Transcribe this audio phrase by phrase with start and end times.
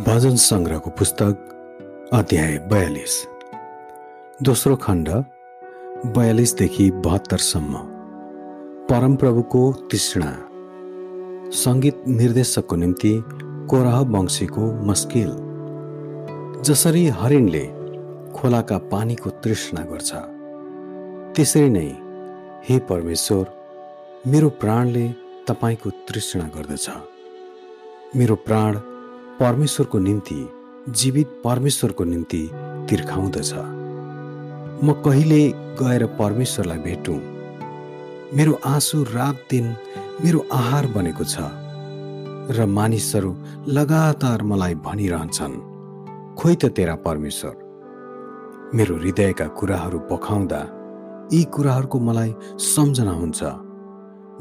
[0.00, 3.14] भजन सङ्ग्रहको पुस्तक अध्याय बयालिस।
[4.42, 5.08] दोस्रो खण्ड
[6.16, 7.72] बयालिसदेखि बहत्तरसम्म
[8.86, 10.30] परमप्रभुको तृष्णा।
[11.50, 13.12] सङ्गीत निर्देशकको निम्ति
[13.70, 15.30] कोराह वंशीको मस्किल।
[16.62, 17.64] जसरी हरिणले
[18.32, 20.12] खोलाका पानीको तृष्णा गर्छ
[21.36, 21.88] त्यसरी नै
[22.68, 23.44] हे परमेश्वर
[24.26, 25.08] मेरो प्राणले
[25.48, 26.88] तपाईँको तृष्णा गर्दछ।
[28.16, 28.80] मेरो प्राण
[29.40, 30.48] परमेश्वरको निम्ति
[30.88, 32.40] जीवित परमेश्वरको निम्ति
[32.90, 33.52] तिर्खाउँदछ।
[34.84, 35.40] म कहिले
[35.80, 37.16] गएर परमेश्वरलाई भेटौँ?
[38.36, 39.76] मेरो आँसु रात दिन
[40.24, 41.40] मेरो आहार बनेको छ
[42.52, 43.32] र मानिसहरू
[43.68, 45.56] लगातार मलाई भनिरहन्छन्
[46.36, 47.56] खोइ त तेरा परमेश्वर
[48.74, 50.60] मेरो हृदयका कुराहरू पखाउँदा
[51.32, 53.40] यी कुराहरूको मलाई सम्झना हुन्छ।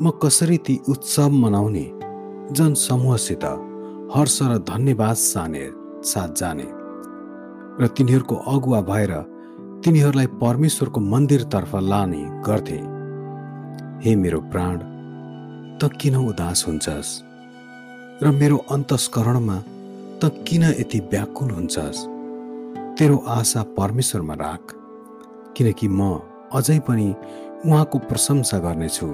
[0.01, 1.87] म कसरी ती उत्सव मनाउने
[2.51, 3.45] जनसमूहसित
[4.15, 5.69] हर्ष र धन्यवाद साने
[6.03, 6.65] साथ जाने।
[7.83, 9.11] र तिनीहरूको अगुवा भएर
[9.85, 12.79] तिनीहरूलाई परमेश्वरको मन्दिरतर्फ लाने गर्थे।
[14.03, 14.77] हे मेरो प्राण
[15.77, 17.09] त किन उदास हुन्छस्?
[18.23, 19.57] र मेरो अन्तस्करणमा
[20.23, 21.99] त किन यति व्याकुल हुन्छस्?
[22.97, 24.73] तेरो आशा परमेश्वरमा राख
[25.57, 26.21] किनकि म
[26.53, 27.15] अझै पनि
[27.65, 29.07] उहाँको प्रशंसा गर्नेछु।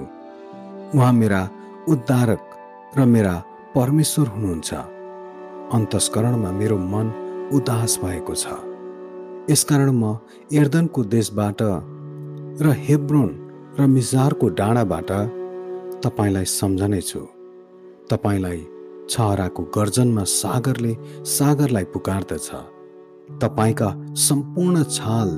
[0.94, 1.48] उहाँ मेरा
[1.88, 2.42] उद्धारक
[2.96, 3.42] र मेरा
[3.76, 4.74] परमेश्वर हुनुहुन्छ।
[5.76, 7.06] अन्तस्करणमा मेरो मन
[7.52, 8.46] उदास भएको छ।
[9.50, 10.16] यसकारण म
[10.60, 11.60] एर्दनको देशबाट
[12.64, 13.30] र हेब्रोन
[13.78, 15.10] र मिजारको डाँडाबाट
[16.04, 17.20] तपाईँलाई सम्झनेछु
[18.10, 18.60] तपाईँलाई
[19.12, 20.92] छहराको गर्जनमा सागरले
[21.36, 22.48] सागरलाई पुकार्दछ।
[23.44, 23.88] तपाईँका
[24.28, 25.28] सम्पूर्ण छाल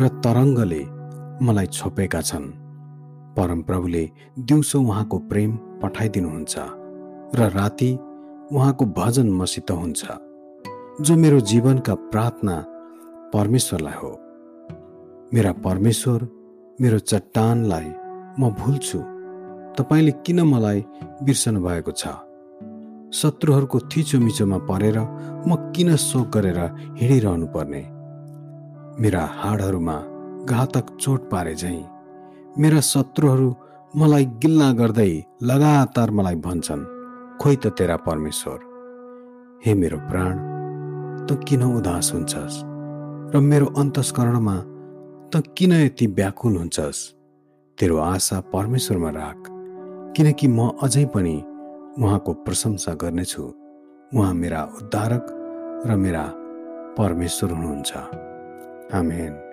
[0.00, 0.82] र तरङ्गले
[1.42, 2.52] मलाई छोपेका छन्।
[3.36, 4.04] परमप्रभुले
[4.38, 5.50] दिउँसो उहाँको प्रेम
[5.82, 6.79] पठाइदिनुहुन्छ।
[7.34, 7.92] र राति
[8.52, 10.04] उहाँको भजन मसित हुन्छ
[11.00, 12.56] जो मेरो जीवनका प्रार्थना
[13.34, 14.10] परमेश्वरलाई हो।
[15.34, 16.28] मेरा परमेश्वर
[16.80, 17.88] मेरो चट्टानलाई
[18.40, 18.98] म भुल्छु।
[19.78, 20.84] तपाईँले किन मलाई
[21.22, 22.06] बिर्सनु भएको छ?
[23.14, 24.98] शत्रुहरूको थिचोमिचोमा परेर
[25.48, 26.60] म किन शोक गरेर
[26.98, 27.82] हिँडिरहनु पर्ने
[29.02, 29.96] मेरा हाडहरूमा
[30.44, 31.82] घातक चोट पारे झैँ
[32.58, 33.54] मेरा शत्रुहरू
[33.96, 35.12] मलाई गिल्ला गर्दै
[35.42, 36.99] लगातार मलाई भन्छन्।
[37.40, 38.58] खोइ त तेरा परमेश्वर।
[39.66, 40.34] हे मेरो प्राण
[41.26, 42.62] त किन उदास हुन्छस्?
[43.34, 44.56] र मेरो अन्तस्करणमा
[45.30, 47.14] त किन यति व्याकुल हुन्छस्?
[47.78, 49.44] तेरो आशा परमेश्वरमा राख
[50.16, 51.36] किनकि म अझै पनि
[51.98, 53.42] उहाँको प्रशंसा गर्नेछु।
[54.16, 55.26] उहाँ मेरा उद्धारक
[55.86, 56.24] र मेरा
[56.98, 57.92] परमेश्वर हुनुहुन्छ।
[58.94, 59.49] आमेन।